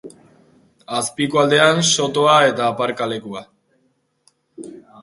Azpiko 0.99 1.41
aldean 1.43 1.83
sotoa 1.91 2.35
eta 2.49 2.67
aparkalekua. 2.71 3.47